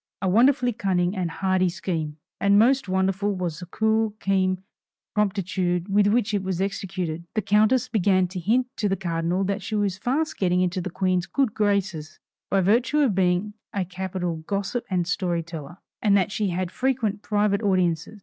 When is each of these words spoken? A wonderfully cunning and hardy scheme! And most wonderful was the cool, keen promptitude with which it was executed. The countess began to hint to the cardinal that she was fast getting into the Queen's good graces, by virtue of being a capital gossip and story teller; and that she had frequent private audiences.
A 0.19 0.27
wonderfully 0.27 0.73
cunning 0.73 1.15
and 1.15 1.29
hardy 1.29 1.69
scheme! 1.69 2.17
And 2.39 2.57
most 2.57 2.89
wonderful 2.89 3.35
was 3.35 3.59
the 3.59 3.67
cool, 3.67 4.15
keen 4.19 4.63
promptitude 5.13 5.89
with 5.89 6.07
which 6.07 6.33
it 6.33 6.41
was 6.41 6.59
executed. 6.59 7.25
The 7.35 7.43
countess 7.43 7.87
began 7.87 8.27
to 8.29 8.39
hint 8.39 8.65
to 8.77 8.89
the 8.89 8.95
cardinal 8.95 9.43
that 9.43 9.61
she 9.61 9.75
was 9.75 9.99
fast 9.99 10.39
getting 10.39 10.61
into 10.61 10.81
the 10.81 10.89
Queen's 10.89 11.27
good 11.27 11.53
graces, 11.53 12.17
by 12.49 12.61
virtue 12.61 12.97
of 13.01 13.13
being 13.13 13.53
a 13.73 13.85
capital 13.85 14.37
gossip 14.37 14.85
and 14.89 15.05
story 15.07 15.43
teller; 15.43 15.77
and 16.01 16.17
that 16.17 16.31
she 16.31 16.49
had 16.49 16.71
frequent 16.71 17.21
private 17.21 17.61
audiences. 17.61 18.17